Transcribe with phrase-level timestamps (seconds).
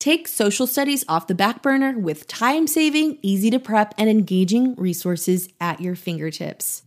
[0.00, 4.74] Take social studies off the back burner with time saving, easy to prep, and engaging
[4.76, 6.84] resources at your fingertips.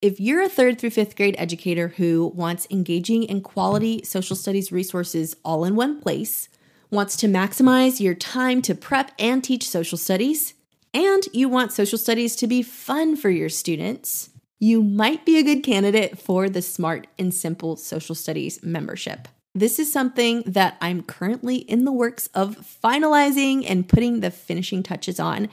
[0.00, 4.72] If you're a third through fifth grade educator who wants engaging and quality social studies
[4.72, 6.48] resources all in one place,
[6.90, 10.54] wants to maximize your time to prep and teach social studies,
[10.94, 15.42] and you want social studies to be fun for your students, you might be a
[15.42, 19.28] good candidate for the Smart and Simple Social Studies membership.
[19.56, 24.82] This is something that I'm currently in the works of finalizing and putting the finishing
[24.82, 25.48] touches on.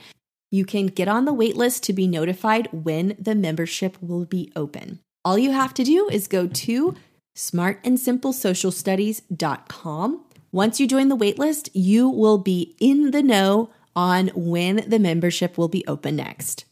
[0.50, 5.00] You can get on the waitlist to be notified when the membership will be open.
[5.24, 6.94] All you have to do is go to
[7.34, 10.24] smartandsimplesocialstudies.com.
[10.52, 15.56] Once you join the waitlist, you will be in the know on when the membership
[15.56, 16.66] will be open next.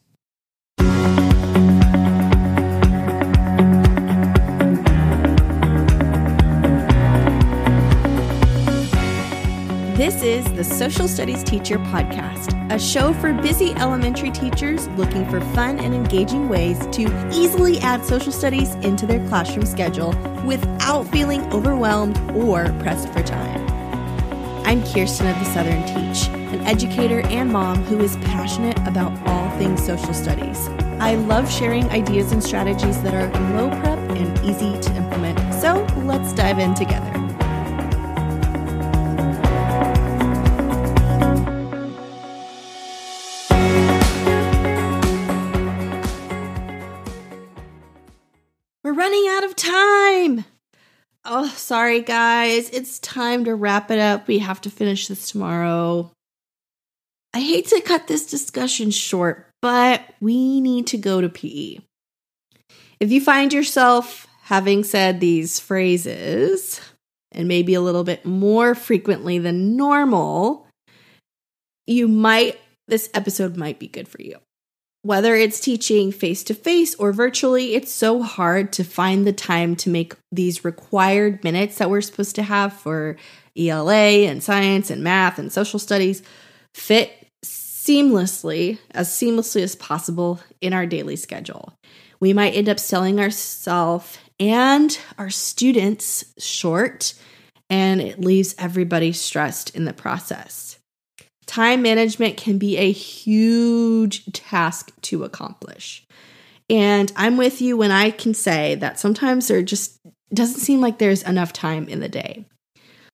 [10.03, 15.39] This is the Social Studies Teacher Podcast, a show for busy elementary teachers looking for
[15.55, 20.09] fun and engaging ways to easily add social studies into their classroom schedule
[20.43, 23.65] without feeling overwhelmed or pressed for time.
[24.65, 29.49] I'm Kirsten of the Southern Teach, an educator and mom who is passionate about all
[29.57, 30.67] things social studies.
[30.99, 35.39] I love sharing ideas and strategies that are low prep and easy to implement.
[35.61, 37.22] So let's dive in together.
[49.53, 50.45] Time.
[51.25, 52.69] Oh, sorry, guys.
[52.69, 54.27] It's time to wrap it up.
[54.27, 56.11] We have to finish this tomorrow.
[57.33, 61.79] I hate to cut this discussion short, but we need to go to PE.
[62.99, 66.79] If you find yourself having said these phrases,
[67.33, 70.67] and maybe a little bit more frequently than normal,
[71.87, 74.37] you might, this episode might be good for you.
[75.03, 79.75] Whether it's teaching face to face or virtually, it's so hard to find the time
[79.77, 83.17] to make these required minutes that we're supposed to have for
[83.57, 86.23] ELA and science and math and social studies
[86.73, 91.73] fit seamlessly, as seamlessly as possible in our daily schedule.
[92.21, 97.13] We might end up selling ourselves and our students short,
[97.69, 100.79] and it leaves everybody stressed in the process.
[101.53, 106.03] Time management can be a huge task to accomplish.
[106.67, 109.99] And I'm with you when I can say that sometimes there just
[110.33, 112.47] doesn't seem like there's enough time in the day.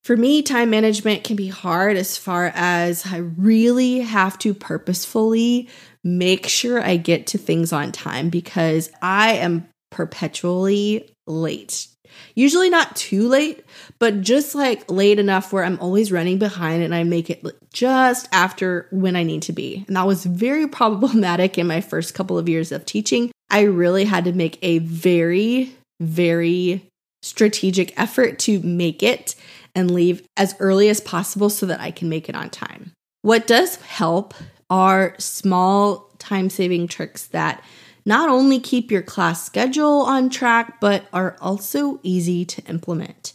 [0.06, 5.68] For me, time management can be hard as far as I really have to purposefully
[6.06, 11.90] make sure I get to things on time because I am perpetually late
[12.36, 13.64] Usually not too late,
[14.00, 18.28] but just like late enough where I'm always running behind and I make it just
[18.32, 19.84] after when I need to be.
[19.88, 23.32] And that was very problematic in my first couple of years of teaching.
[23.50, 26.86] I really had to make a very, very
[27.22, 29.36] strategic effort to make it
[29.76, 32.92] and leave as early as possible so that I can make it on time.
[33.22, 34.34] What does help
[34.70, 37.64] are small time saving tricks that
[38.10, 43.34] not only keep your class schedule on track, but are also easy to implement.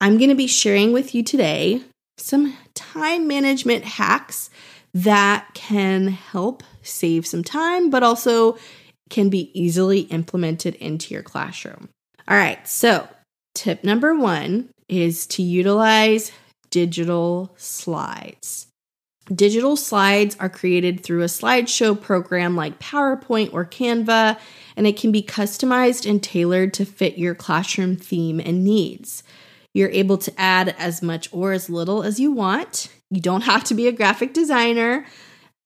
[0.00, 1.82] I'm going to be sharing with you today
[2.16, 4.50] some time management hacks
[4.94, 8.56] that can help save some time, but also
[9.10, 11.88] can be easily implemented into your classroom.
[12.28, 13.08] All right, so
[13.56, 16.30] tip number one is to utilize
[16.70, 18.68] digital slides.
[19.34, 24.38] Digital slides are created through a slideshow program like PowerPoint or Canva,
[24.76, 29.22] and it can be customized and tailored to fit your classroom theme and needs.
[29.74, 32.88] You're able to add as much or as little as you want.
[33.10, 35.04] You don't have to be a graphic designer,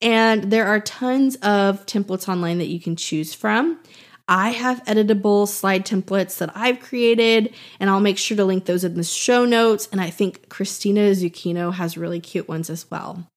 [0.01, 3.79] and there are tons of templates online that you can choose from.
[4.27, 8.83] I have editable slide templates that I've created, and I'll make sure to link those
[8.83, 9.89] in the show notes.
[9.93, 13.29] And I think Christina Zucchino has really cute ones as well.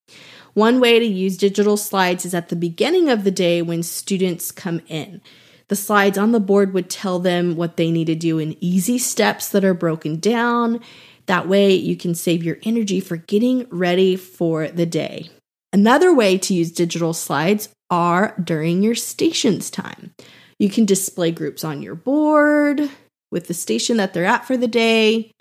[0.55, 4.51] One way to use digital slides is at the beginning of the day when students
[4.51, 5.21] come in.
[5.67, 8.97] The slides on the board would tell them what they need to do in easy
[8.97, 10.79] steps that are broken down.
[11.25, 15.29] That way, you can save your energy for getting ready for the day.
[15.73, 20.13] Another way to use digital slides are during your stations time.
[20.57, 22.89] You can display groups on your board
[23.29, 25.31] with the station that they're at for the day.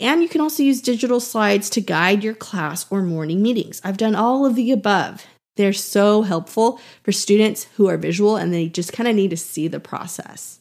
[0.00, 3.80] And you can also use digital slides to guide your class or morning meetings.
[3.82, 5.26] I've done all of the above.
[5.56, 9.36] They're so helpful for students who are visual and they just kind of need to
[9.36, 10.60] see the process.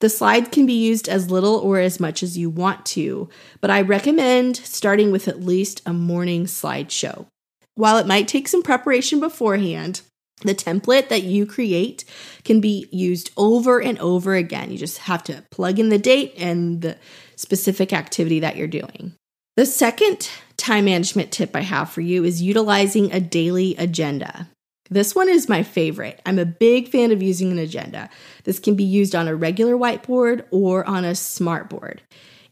[0.00, 3.28] The slides can be used as little or as much as you want to,
[3.60, 7.26] but I recommend starting with at least a morning slideshow.
[7.74, 10.02] While it might take some preparation beforehand,
[10.42, 12.04] the template that you create
[12.44, 14.70] can be used over and over again.
[14.70, 16.96] You just have to plug in the date and the
[17.36, 19.14] specific activity that you're doing.
[19.56, 24.48] The second time management tip I have for you is utilizing a daily agenda.
[24.90, 26.20] This one is my favorite.
[26.24, 28.08] I'm a big fan of using an agenda.
[28.44, 32.00] This can be used on a regular whiteboard or on a smart board.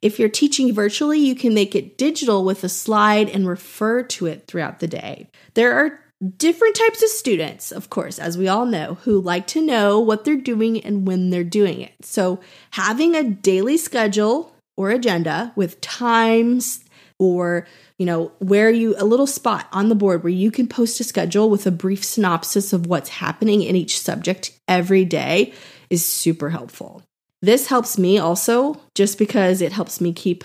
[0.02, 4.26] If you're teaching virtually, you can make it digital with a slide and refer to
[4.26, 5.28] it throughout the day.
[5.54, 6.00] There are
[6.36, 10.24] different types of students, of course, as we all know, who like to know what
[10.24, 11.92] they're doing and when they're doing it.
[12.02, 12.40] So,
[12.70, 16.84] having a daily schedule or agenda with times
[17.18, 17.66] or
[17.98, 21.04] you know where you a little spot on the board where you can post a
[21.04, 25.52] schedule with a brief synopsis of what's happening in each subject every day
[25.88, 27.02] is super helpful
[27.40, 30.44] this helps me also just because it helps me keep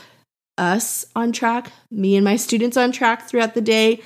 [0.57, 4.01] us on track me and my students on track throughout the day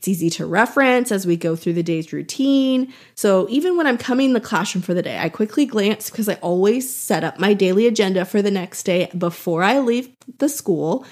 [0.00, 2.90] it's easy to reference as we go through the day's routine.
[3.14, 6.26] So even when I'm coming in the classroom for the day, I quickly glance because
[6.26, 10.08] I always set up my daily agenda for the next day before I leave
[10.38, 11.04] the school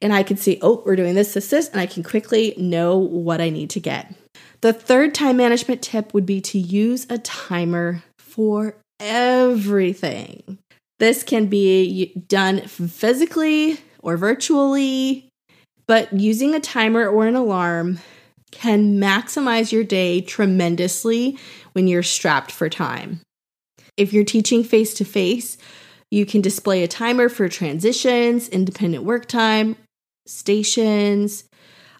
[0.00, 2.96] and I can see, oh, we're doing this, this, this, and I can quickly know
[2.96, 4.14] what I need to get.
[4.60, 10.58] The third time management tip would be to use a timer for everything.
[11.00, 15.28] This can be done physically or virtually,
[15.88, 17.98] but using a timer or an alarm
[18.50, 21.38] can maximize your day tremendously
[21.72, 23.20] when you're strapped for time.
[23.96, 25.58] If you're teaching face to face,
[26.10, 29.76] you can display a timer for transitions, independent work time,
[30.26, 31.44] stations.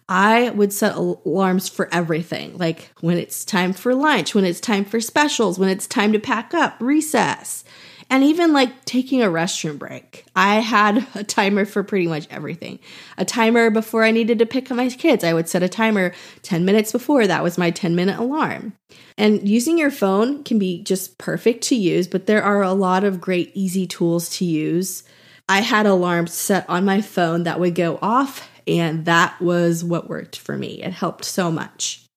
[0.09, 4.87] I would set alarms for everything, like when it's time for lunch, when it's time
[4.87, 7.63] for specials, when it's time to pack up, recess,
[8.11, 10.25] and even like taking a restroom break.
[10.35, 12.79] I had a timer for pretty much everything.
[13.17, 15.25] A timer before I needed to pick up my kids.
[15.25, 16.13] I would set a timer
[16.43, 17.27] 10 minutes before.
[17.27, 18.73] That was my 10 minute alarm.
[19.17, 23.05] And using your phone can be just perfect to use, but there are a lot
[23.05, 25.05] of great, easy tools to use
[25.49, 30.09] I had alarms set on my phone that would go off, and that was what
[30.09, 30.83] worked for me.
[30.83, 32.08] It helped so much.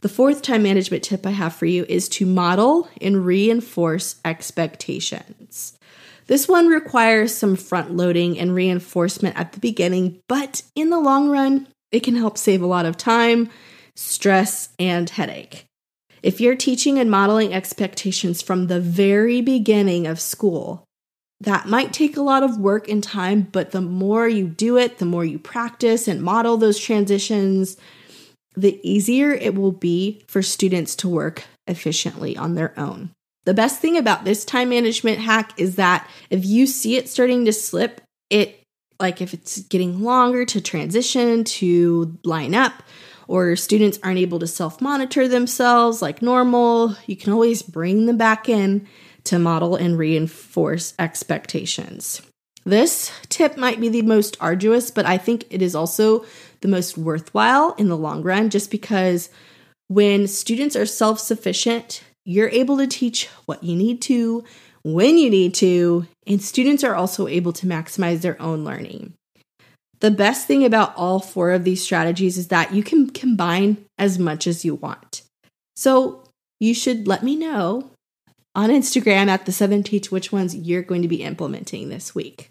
[0.00, 5.76] The fourth time management tip I have for you is to model and reinforce expectations.
[6.28, 11.30] This one requires some front loading and reinforcement at the beginning, but in the long
[11.30, 13.50] run, it can help save a lot of time,
[13.96, 15.64] stress, and headache.
[16.22, 20.84] If you're teaching and modeling expectations from the very beginning of school,
[21.40, 24.98] that might take a lot of work and time, but the more you do it,
[24.98, 27.76] the more you practice and model those transitions,
[28.60, 33.10] the easier it will be for students to work efficiently on their own.
[33.44, 37.44] The best thing about this time management hack is that if you see it starting
[37.46, 38.00] to slip,
[38.30, 38.62] it
[39.00, 42.82] like if it's getting longer to transition to line up,
[43.28, 48.16] or students aren't able to self monitor themselves like normal, you can always bring them
[48.16, 48.86] back in
[49.24, 52.22] to model and reinforce expectations.
[52.64, 56.24] This tip might be the most arduous, but I think it is also
[56.60, 59.30] the most worthwhile in the long run just because
[59.88, 64.44] when students are self sufficient, you're able to teach what you need to,
[64.82, 69.14] when you need to, and students are also able to maximize their own learning.
[70.00, 74.18] The best thing about all four of these strategies is that you can combine as
[74.18, 75.22] much as you want.
[75.74, 76.22] So
[76.60, 77.90] you should let me know
[78.54, 82.50] on Instagram at the Southern Teach which ones you're going to be implementing this week.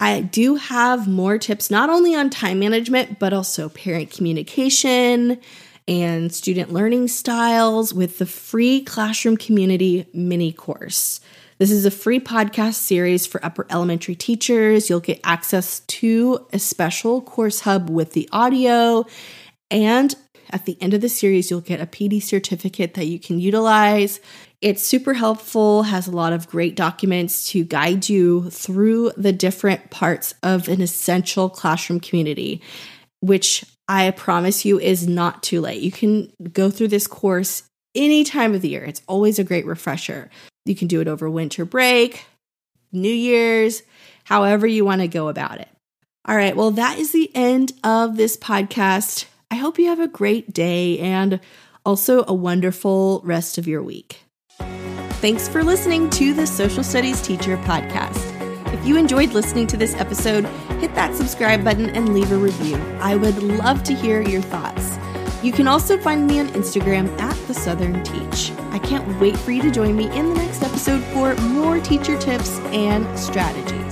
[0.00, 5.40] I do have more tips not only on time management, but also parent communication
[5.86, 11.20] and student learning styles with the free Classroom Community mini course.
[11.58, 14.90] This is a free podcast series for upper elementary teachers.
[14.90, 19.04] You'll get access to a special course hub with the audio.
[19.70, 20.14] And
[20.50, 24.20] at the end of the series, you'll get a PD certificate that you can utilize
[24.64, 29.90] it's super helpful, has a lot of great documents to guide you through the different
[29.90, 32.62] parts of an essential classroom community,
[33.20, 35.82] which I promise you is not too late.
[35.82, 38.82] You can go through this course any time of the year.
[38.82, 40.30] It's always a great refresher.
[40.64, 42.24] You can do it over winter break,
[42.90, 43.82] New Year's,
[44.24, 45.68] however you want to go about it.
[46.24, 49.26] All right, well, that is the end of this podcast.
[49.50, 51.38] I hope you have a great day and
[51.84, 54.22] also a wonderful rest of your week.
[55.24, 58.20] Thanks for listening to the Social Studies Teacher Podcast.
[58.74, 60.44] If you enjoyed listening to this episode,
[60.80, 62.76] hit that subscribe button and leave a review.
[63.00, 64.98] I would love to hear your thoughts.
[65.42, 68.52] You can also find me on Instagram at The Southern Teach.
[68.72, 72.18] I can't wait for you to join me in the next episode for more teacher
[72.18, 73.83] tips and strategies.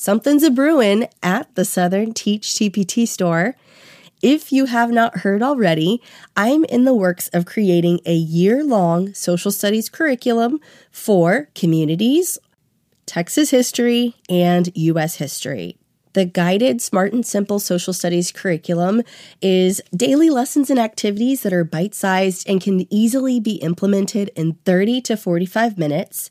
[0.00, 3.56] Something's a brewing at the Southern Teach TPT store.
[4.22, 6.00] If you have not heard already,
[6.36, 10.60] I'm in the works of creating a year long social studies curriculum
[10.92, 12.38] for communities,
[13.06, 15.16] Texas history, and U.S.
[15.16, 15.76] history.
[16.12, 19.02] The guided Smart and Simple Social Studies curriculum
[19.42, 24.54] is daily lessons and activities that are bite sized and can easily be implemented in
[24.64, 26.30] 30 to 45 minutes.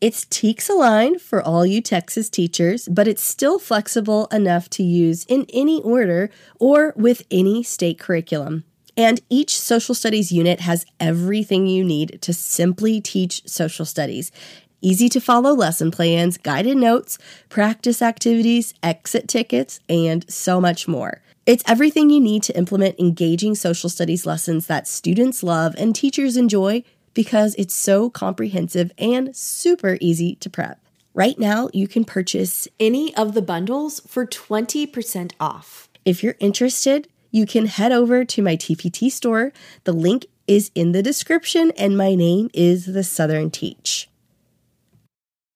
[0.00, 5.24] It's TEKS aligned for all you Texas teachers, but it's still flexible enough to use
[5.24, 8.64] in any order or with any state curriculum.
[8.96, 14.32] And each social studies unit has everything you need to simply teach social studies.
[14.80, 17.18] Easy to follow lesson plans, guided notes,
[17.50, 21.20] practice activities, exit tickets, and so much more.
[21.44, 26.38] It's everything you need to implement engaging social studies lessons that students love and teachers
[26.38, 30.80] enjoy because it's so comprehensive and super easy to prep.
[31.14, 35.88] Right now, you can purchase any of the bundles for 20% off.
[36.04, 39.52] If you're interested, you can head over to my TPT store.
[39.84, 44.09] The link is in the description, and my name is The Southern Teach.